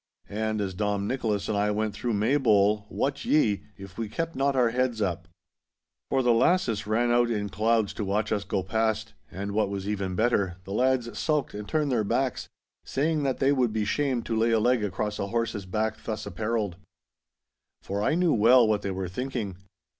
And 0.29 0.61
as 0.61 0.73
Dom 0.73 1.05
Nicholas 1.07 1.47
and 1.47 1.55
I 1.55 1.69
went 1.69 1.93
through 1.93 2.13
Maybole, 2.15 2.87
wot 2.89 3.23
ye, 3.23 3.65
if 3.77 3.99
we 3.99 4.09
kept 4.09 4.35
not 4.35 4.55
our 4.55 4.69
heads 4.71 4.99
up. 4.99 5.27
For 6.09 6.23
the 6.23 6.33
lasses 6.33 6.87
ran 6.87 7.11
out 7.11 7.29
in 7.29 7.49
clouds 7.49 7.93
to 7.93 8.03
watch 8.03 8.31
us 8.31 8.43
go 8.43 8.63
past, 8.63 9.13
and 9.29 9.51
what 9.51 9.69
was 9.69 9.87
even 9.87 10.15
better, 10.15 10.57
the 10.63 10.73
lads 10.73 11.19
sulked 11.19 11.53
and 11.53 11.69
turned 11.69 11.91
their 11.91 12.03
backs, 12.03 12.47
saying 12.83 13.21
that 13.21 13.37
they 13.37 13.51
would 13.51 13.71
be 13.73 13.85
shamed 13.85 14.25
to 14.25 14.35
lay 14.35 14.49
a 14.49 14.59
leg 14.59 14.83
across 14.83 15.19
a 15.19 15.27
horse's 15.27 15.67
back 15.67 16.03
thus 16.03 16.25
appareled. 16.25 16.77
For 17.83 18.01
I 18.01 18.15
knew 18.15 18.33
well 18.33 18.67
what 18.67 18.81
they 18.81 18.89
were 18.89 19.07
thinking. 19.07 19.55